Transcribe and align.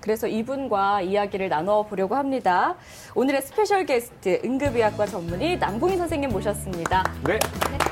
그래서 0.00 0.26
이분과 0.26 1.02
이야기를 1.02 1.48
나눠보려고 1.48 2.14
합니다. 2.14 2.74
오늘의 3.14 3.42
special 3.42 3.84
게스트 3.84 4.40
응급의학과 4.44 5.06
전문의 5.06 5.58
남궁인 5.58 5.96
선생님 5.98 6.30
모셨습니다. 6.30 7.04
네, 7.26 7.38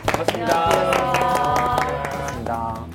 반갑습니다. 0.06 0.68
반갑습니다. 0.68 2.86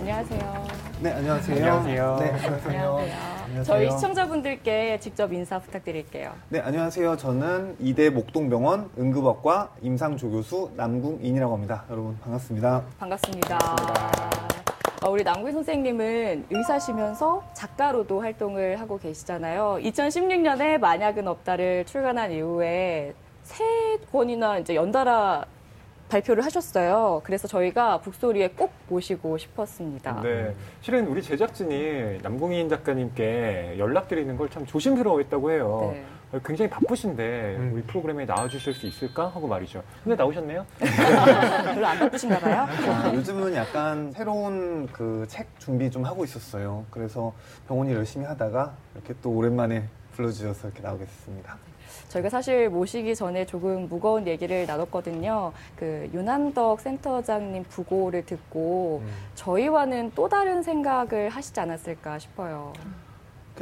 안녕하세요. 0.00 0.66
네, 1.00 1.12
안녕하세요. 1.12 1.56
안녕하세요. 1.56 2.16
네, 2.18 2.28
안녕하세요. 2.30 2.96
안녕하세요. 2.96 3.64
저희 3.64 3.90
시청자분들께 3.90 4.98
직접 5.00 5.32
인사 5.32 5.58
부탁드릴게요. 5.60 6.32
네, 6.48 6.60
안녕하세요. 6.60 7.16
저는 7.16 7.76
이대 7.78 8.10
목동병원 8.10 8.90
응급학과 8.98 9.70
임상조교수 9.80 10.72
남궁인이라고 10.76 11.54
합니다. 11.54 11.84
여러분 11.90 12.18
반갑습니다. 12.18 12.82
반갑습니다. 12.98 13.56
어, 13.56 14.47
우리 15.10 15.22
남궁 15.24 15.52
선생님은 15.52 16.46
의사시면서 16.50 17.42
작가로도 17.54 18.20
활동을 18.20 18.78
하고 18.80 18.98
계시잖아요. 18.98 19.78
2016년에 19.82 20.78
만약은 20.78 21.26
없다를 21.26 21.84
출간한 21.86 22.30
이후에 22.32 23.14
세 23.42 23.64
권이나 24.12 24.58
이제 24.58 24.74
연달아 24.74 25.44
발표를 26.08 26.44
하셨어요. 26.44 27.20
그래서 27.24 27.46
저희가 27.48 27.98
북소리에 28.00 28.48
꼭 28.56 28.70
모시고 28.88 29.36
싶었습니다. 29.38 30.20
네, 30.22 30.54
실은 30.80 31.06
우리 31.06 31.22
제작진이 31.22 32.18
남궁인 32.22 32.68
작가님께 32.70 33.76
연락드리는 33.78 34.36
걸 34.36 34.48
참 34.48 34.64
조심스러워했다고 34.64 35.50
해요. 35.50 35.90
네. 35.94 36.04
어, 36.32 36.38
굉장히 36.44 36.68
바쁘신데 36.70 37.70
우리 37.72 37.82
프로그램에 37.82 38.24
나와주실 38.26 38.74
수 38.74 38.86
있을까 38.86 39.28
하고 39.28 39.46
말이죠. 39.48 39.82
근데 40.04 40.14
나오셨네요. 40.16 40.66
별로 40.78 41.86
안 41.86 41.98
바쁘신가 41.98 42.38
봐요. 42.38 42.66
아, 42.68 43.10
요즘은 43.14 43.54
약간 43.54 44.12
새로운 44.12 44.86
그 44.88 45.26
책 45.28 45.46
준비 45.58 45.90
좀 45.90 46.04
하고 46.04 46.24
있었어요. 46.24 46.84
그래서 46.90 47.32
병원일 47.66 47.96
열심히 47.96 48.26
하다가 48.26 48.72
이렇게 48.94 49.14
또 49.22 49.30
오랜만에 49.30 49.84
불러주셔서 50.12 50.68
이렇게 50.68 50.82
나오게 50.82 51.04
됐습니다. 51.04 51.56
저희가 52.08 52.28
사실 52.30 52.68
모시기 52.70 53.14
전에 53.14 53.44
조금 53.44 53.86
무거운 53.88 54.26
얘기를 54.26 54.66
나눴거든요. 54.66 55.52
그 55.76 56.08
윤한덕 56.14 56.80
센터장님 56.80 57.64
부고를 57.64 58.24
듣고 58.24 59.02
저희와는 59.34 60.12
또 60.14 60.28
다른 60.28 60.62
생각을 60.62 61.28
하시지 61.28 61.58
않았을까 61.60 62.18
싶어요. 62.18 62.72
그게 62.74 63.07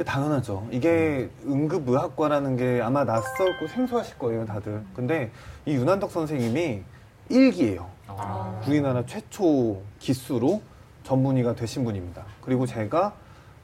당연하죠. 0.03 0.67
이게 0.71 1.29
응급의학과라는 1.45 2.55
게 2.57 2.81
아마 2.81 3.03
낯설고 3.03 3.67
생소하실 3.67 4.17
거예요, 4.17 4.45
다들. 4.45 4.81
근데 4.95 5.31
이 5.65 5.73
윤한덕 5.75 6.11
선생님이 6.11 6.81
일기예요. 7.29 7.87
아. 8.07 8.61
우리나라 8.67 9.05
최초 9.05 9.81
기수로 9.99 10.61
전문의가 11.03 11.55
되신 11.55 11.83
분입니다. 11.83 12.23
그리고 12.41 12.65
제가 12.65 13.13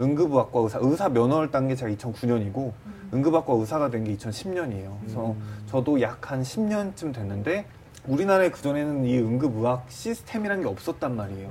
응급의학과 0.01 0.59
의사, 0.59 0.79
의사 0.81 1.09
면허를 1.09 1.51
딴 1.51 1.67
게 1.67 1.75
제가 1.75 1.91
2009년이고 1.93 2.71
응급학과 3.13 3.53
의사가 3.53 3.89
된 3.89 4.03
게 4.03 4.15
2010년이에요. 4.17 4.97
그래서 5.01 5.35
저도 5.67 6.01
약 6.01 6.31
한 6.31 6.41
10년쯤 6.41 7.13
됐는데 7.13 7.65
우리나라에 8.07 8.49
그전에는 8.49 9.05
이 9.05 9.17
응급의학 9.19 9.85
시스템이라는 9.89 10.63
게 10.63 10.69
없었단 10.69 11.15
말이에요. 11.15 11.49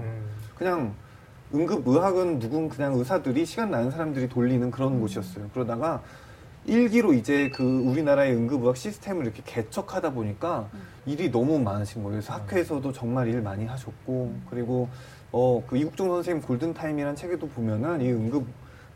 그냥 0.56 0.92
응급의학은 1.54 2.38
누군 2.38 2.68
그냥 2.68 2.94
의사들이 2.94 3.44
시간 3.44 3.70
나는 3.70 3.90
사람들이 3.90 4.28
돌리는 4.28 4.70
그런 4.70 5.00
곳이었어요. 5.00 5.50
그러다가 5.52 6.02
일기로 6.64 7.12
이제 7.12 7.50
그 7.50 7.62
우리나라의 7.62 8.34
응급의학 8.34 8.76
시스템을 8.76 9.24
이렇게 9.24 9.42
개척하다 9.44 10.10
보니까 10.12 10.68
일이 11.06 11.30
너무 11.30 11.58
많으신 11.58 12.02
거예요. 12.02 12.20
그래서 12.20 12.32
학회에서도 12.34 12.92
정말 12.92 13.28
일 13.28 13.42
많이 13.42 13.66
하셨고 13.66 14.32
그리고 14.48 14.88
어 15.32 15.62
그 15.66 15.76
이국종 15.76 16.08
선생님 16.08 16.42
골든타임이라는 16.46 17.16
책에도 17.16 17.48
보면은 17.48 18.00
이 18.00 18.10
응급 18.12 18.46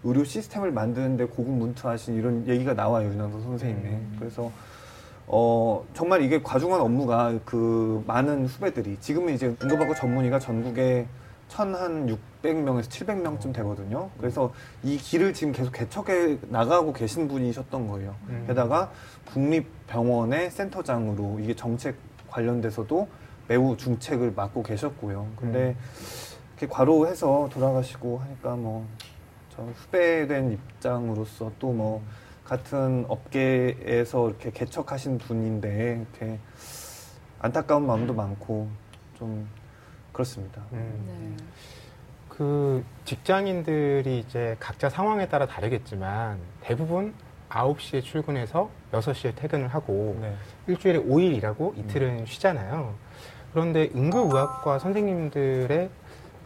의료 0.05 0.23
시스템을 0.23 0.71
만드는데 0.71 1.25
고군문투하신 1.27 2.15
이런 2.15 2.47
얘기가 2.47 2.75
나와요 2.75 3.09
윤한도 3.09 3.41
선생님의. 3.41 4.01
그래서 4.19 4.53
어 5.27 5.85
정말 5.95 6.23
이게 6.23 6.41
과중한 6.41 6.81
업무가 6.81 7.37
그 7.45 8.05
많은 8.07 8.47
후배들이 8.47 8.99
지금은 9.01 9.35
이제 9.35 9.49
응급학과 9.61 9.95
전문의가 9.95 10.39
전국에 10.39 11.07
천한 11.49 12.07
600명에서 12.07 12.85
700명쯤 12.85 13.53
되거든요. 13.55 14.11
그래서 14.19 14.53
이 14.83 14.97
길을 14.97 15.33
지금 15.33 15.53
계속 15.53 15.73
개척해 15.73 16.39
나가고 16.49 16.93
계신 16.93 17.29
분이셨던 17.29 17.87
거예요. 17.89 18.15
게다가 18.47 18.91
국립병원의 19.27 20.51
센터장으로 20.51 21.39
이게 21.41 21.55
정책 21.55 21.97
관련돼서도 22.29 23.09
매우 23.49 23.77
중책을 23.77 24.33
맡고 24.35 24.63
계셨고요. 24.63 25.29
근데 25.37 25.77
이렇게 26.59 26.67
과로해서 26.67 27.49
돌아가시고 27.53 28.19
하니까 28.19 28.57
뭐 28.57 28.87
저 29.57 29.63
후배된 29.63 30.53
입장으로서 30.53 31.51
또 31.59 31.73
뭐 31.73 32.03
같은 32.45 33.05
업계에서 33.09 34.29
이렇게 34.29 34.51
개척하신 34.53 35.19
분인데 35.19 36.07
이렇게 36.13 36.39
안타까운 37.41 37.87
마음도 37.87 38.15
많고 38.15 38.69
좀 39.19 39.49
그렇습니다. 40.17 40.63
네. 40.71 40.81
그 42.31 42.83
직장인들이 43.05 44.19
이제 44.19 44.57
각자 44.59 44.89
상황에 44.89 45.29
따라 45.29 45.47
다르겠지만 45.47 46.39
대부분 46.63 47.13
9시에 47.51 48.03
출근해서 48.03 48.71
6시에 48.93 49.37
퇴근을 49.37 49.69
하고 49.69 50.17
네. 50.21 50.35
일주일에 50.69 51.01
5일 51.01 51.37
일하고 51.37 51.75
이틀은 51.77 52.25
쉬잖아요. 52.25 52.95
그런데 53.53 53.91
응급의학과 53.95 54.79
선생님들의 54.79 55.91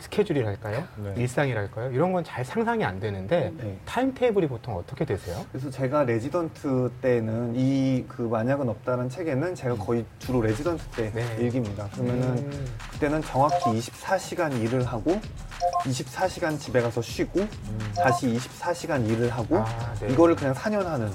스케줄이랄까요? 0.00 0.84
네. 0.96 1.14
일상이랄까요? 1.16 1.90
이런 1.92 2.12
건 2.12 2.24
잘 2.24 2.44
상상이 2.44 2.84
안 2.84 3.00
되는데 3.00 3.52
네. 3.56 3.78
timetable이 3.84 4.46
보통 4.48 4.76
어떻게 4.76 5.04
되세요? 5.04 5.44
그래서 5.50 5.70
제가 5.70 6.04
레지던트 6.04 6.90
때는 7.00 7.54
이 7.56 8.04
그 8.08 8.22
만약은 8.22 8.68
없다는 8.68 9.08
책에는 9.08 9.54
제가 9.54 9.74
거의 9.76 10.04
주로 10.18 10.40
레지던트 10.42 10.82
때 10.96 11.10
네. 11.12 11.36
일기입니다. 11.38 11.88
그러면은 11.92 12.38
음. 12.38 12.66
그때는 12.92 13.22
정확히 13.22 13.56
24시간 13.78 14.58
일을 14.60 14.84
하고 14.84 15.20
24시간 15.84 16.58
집에 16.58 16.80
가서 16.80 17.00
쉬고 17.02 17.40
다시 17.96 18.32
24시간 18.34 19.06
일을 19.08 19.30
하고 19.30 19.58
아, 19.58 19.94
네. 20.00 20.12
이거를 20.12 20.34
그냥 20.36 20.54
4년 20.54 20.84
하는 20.84 21.10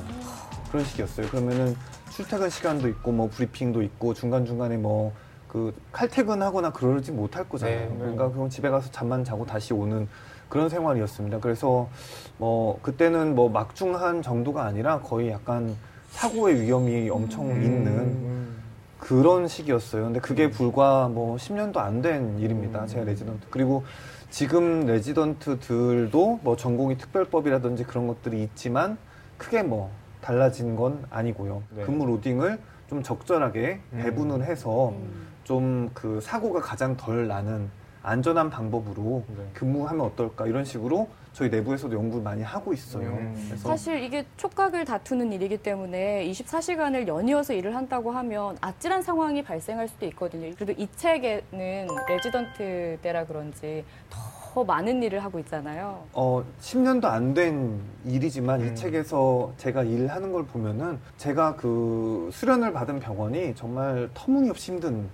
그런 0.72 0.86
식이었어요. 0.86 1.28
그러면은 1.30 1.76
출퇴근 2.12 2.50
시간도 2.50 2.88
있고 2.90 3.12
뭐 3.12 3.30
브리핑도 3.30 3.82
있고 3.84 4.14
중간중간에 4.14 4.78
뭐 4.78 5.14
그 5.48 5.74
칼퇴근하거나 5.92 6.72
그러지 6.72 7.12
못할 7.12 7.48
거잖아요. 7.48 7.90
네. 7.90 7.96
그러니까 7.98 8.30
그건 8.30 8.50
집에 8.50 8.70
가서 8.70 8.92
잠만 8.92 9.24
자고 9.24 9.46
다시 9.46 9.74
오는 9.74 10.08
그런 10.50 10.70
생활이었습니다. 10.70 11.40
그래서 11.40 11.90
뭐 12.38 12.80
그때는 12.82 13.36
뭐 13.36 13.50
막중한 13.50 14.22
정도가 14.22 14.64
아니라 14.64 15.00
거의 15.00 15.30
약간 15.30 15.76
사고의 16.12 16.62
위험이 16.62 17.10
엄청 17.10 17.50
있는 17.50 17.88
음. 17.88 18.56
그런 19.00 19.48
시기였어요. 19.48 20.06
근데 20.06 20.20
그게 20.20 20.50
불과 20.50 21.08
뭐 21.08 21.36
10년도 21.38 21.78
안 21.78 22.02
된 22.02 22.40
일입니다. 22.40 22.86
제가 22.88 23.06
레지던트. 23.06 23.48
그리고 23.50 23.84
지금 24.30 24.86
레지던트들도 24.86 26.40
뭐 26.44 26.56
전공의 26.56 26.98
특별법이라든지 26.98 27.84
그런 27.84 28.08
것들이 28.08 28.44
있지만 28.44 28.98
크게 29.38 29.64
뭐 29.64 29.92
달라진 30.26 30.76
건 30.76 31.06
아니고요. 31.12 31.62
네. 31.70 31.84
근무 31.84 32.04
loading을 32.08 32.60
좀 32.90 33.04
적절하게 33.04 33.80
음. 33.94 34.00
배분을 34.02 34.44
해서 34.44 34.90
음. 34.90 35.28
좀그 35.44 36.20
사고가 36.22 36.62
가장 36.62 36.98
덜 36.98 37.28
나는 37.28 37.70
안전한 38.02 38.50
방법으로 38.50 39.24
네. 39.28 39.44
근무하면 39.54 40.04
어떨까 40.04 40.48
이런 40.48 40.66
식으로 40.66 41.10
저희 41.34 41.50
내부에서도 41.50 41.96
연구를 41.96 42.24
많이 42.24 42.42
하고 42.42 42.74
있어요. 42.74 43.10
음. 43.10 43.46
그래서 43.48 43.70
사실 43.70 44.02
이게 44.02 44.26
촉각을 44.38 44.86
다투는 44.86 45.32
일이기 45.32 45.58
때문에 45.58 46.26
24시간을 46.32 47.08
연이어서 47.08 47.54
일을 47.54 47.76
한다고 47.76 48.10
하면 48.10 48.58
아찔한 48.62 49.04
상황이 49.04 49.44
발생할 49.44 49.88
수도 49.88 50.08
있거든요. 50.08 50.52
그래도 50.56 50.72
이 50.72 50.88
책에는 50.96 51.88
레지던트 52.10 53.00
때라 53.04 53.26
그런지 53.26 53.86
더 54.10 54.35
많은 54.64 55.04
일을 55.04 55.24
하고 55.24 55.38
있잖아요. 55.40 56.04
어, 56.14 56.44
10년도 56.62 57.06
안 57.06 57.34
된 57.34 57.80
일이지만 58.06 58.62
음. 58.62 58.68
이 58.72 58.76
책에서 58.76 59.52
제가 59.58 59.84
일하는 59.84 60.32
걸 60.32 60.46
보면은 60.46 61.00
제가 61.18 61.56
그 61.58 62.30
수련을 62.32 62.72
받은 62.72 63.00
병원이 63.00 63.56
정말 63.56 64.10
터무니없이 64.14 64.72
힘든 64.72 65.10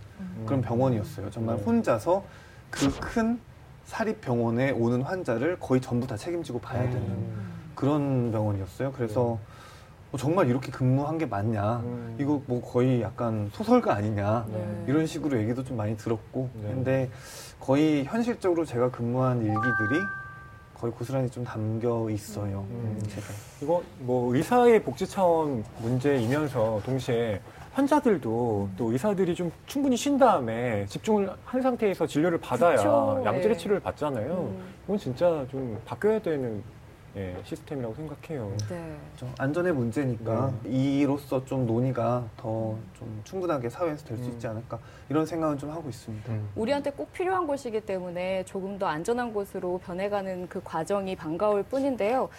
그런 0.45 0.61
병원이었어요. 0.61 1.29
정말 1.31 1.57
네. 1.57 1.63
혼자서 1.63 2.23
그 2.69 2.87
큰 2.99 3.39
사립병원에 3.85 4.71
오는 4.71 5.01
환자를 5.01 5.57
거의 5.59 5.81
전부 5.81 6.05
다 6.07 6.15
책임지고 6.15 6.59
봐야 6.59 6.83
되는 6.83 7.01
음. 7.01 7.51
그런 7.75 8.31
병원이었어요. 8.31 8.91
그래서 8.93 9.37
어, 10.11 10.17
정말 10.17 10.49
이렇게 10.49 10.71
근무한 10.71 11.17
게 11.17 11.25
맞냐. 11.25 11.77
음. 11.77 12.17
이거 12.19 12.41
뭐 12.45 12.61
거의 12.61 13.01
약간 13.01 13.49
소설가 13.53 13.95
아니냐. 13.95 14.45
네. 14.51 14.83
이런 14.87 15.05
식으로 15.05 15.37
얘기도 15.39 15.63
좀 15.63 15.77
많이 15.77 15.95
들었고. 15.95 16.49
네. 16.61 16.69
근데 16.69 17.09
거의 17.59 18.03
현실적으로 18.03 18.65
제가 18.65 18.91
근무한 18.91 19.37
일기들이 19.39 20.01
거의 20.73 20.91
고스란히 20.91 21.29
좀 21.29 21.45
담겨 21.45 22.09
있어요. 22.09 22.65
음. 22.69 22.97
음, 22.99 23.07
제가. 23.07 23.27
이거 23.61 23.81
뭐 23.99 24.35
의사의 24.35 24.83
복지 24.83 25.07
차원 25.07 25.63
문제이면서 25.79 26.81
동시에 26.85 27.39
환자들도 27.71 28.69
또 28.75 28.91
의사들이 28.91 29.33
좀 29.33 29.49
충분히 29.65 29.95
쉰 29.95 30.17
다음에 30.17 30.85
집중을 30.87 31.31
한 31.45 31.61
상태에서 31.61 32.05
진료를 32.05 32.37
받아야 32.39 32.75
그쵸, 32.75 33.21
양질의 33.23 33.55
네. 33.55 33.57
치료를 33.57 33.79
받잖아요. 33.79 34.33
음. 34.33 34.61
이건 34.83 34.97
진짜 34.97 35.45
좀 35.49 35.79
바뀌어야 35.85 36.21
되는 36.21 36.61
예, 37.17 37.35
시스템이라고 37.43 37.93
생각해요. 37.95 38.55
네. 38.69 38.97
저 39.17 39.27
안전의 39.37 39.73
문제니까 39.73 40.53
이로써 40.65 41.43
좀 41.45 41.65
논의가 41.67 42.25
더 42.37 42.77
좀 43.01 43.21
충분하게 43.23 43.69
사회에서 43.69 44.05
될수 44.05 44.25
음. 44.25 44.29
있지 44.33 44.45
않을까 44.47 44.77
이런 45.09 45.25
생각은 45.25 45.57
좀 45.57 45.71
하고 45.71 45.89
있습니다. 45.89 46.31
음. 46.31 46.49
우리한테 46.55 46.91
꼭 46.91 47.11
필요한 47.11 47.47
곳이기 47.47 47.81
때문에 47.81 48.45
조금 48.45 48.77
더 48.77 48.85
안전한 48.85 49.33
곳으로 49.33 49.79
변해가는 49.79 50.47
그 50.47 50.61
과정이 50.63 51.15
반가울 51.15 51.63
뿐인데요. 51.63 52.29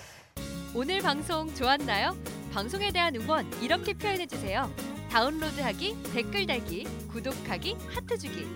오늘 0.74 1.00
방송 1.00 1.52
좋았나요? 1.54 2.16
방송에 2.52 2.92
대한 2.92 3.14
응원 3.16 3.44
이렇게 3.60 3.92
표현해 3.92 4.26
주세요. 4.26 4.70
다운로드하기, 5.10 6.02
댓글 6.14 6.46
달기, 6.46 6.84
구독하기, 7.08 7.76
하트 7.88 8.16
주기. 8.16 8.46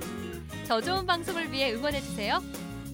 더 0.69 0.81
좋은 0.81 1.05
방송을 1.07 1.51
위해 1.53 1.75
응원해 1.75 2.01
주세요. 2.01 2.39